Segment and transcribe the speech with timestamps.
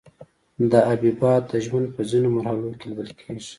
[0.71, 3.49] دا حبیبات د ژوند په ځینو مرحلو کې لیدل کیږي.